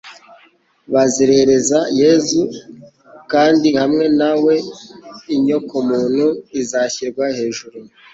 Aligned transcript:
Bazerereza 0.93 1.79
Yesu, 2.01 2.39
kandi 3.31 3.67
hamwe 3.79 4.05
na 4.19 4.31
we 4.43 4.55
inyokomuntu 5.35 6.25
izashyirwa 6.61 7.25
hejuru. 7.37 7.77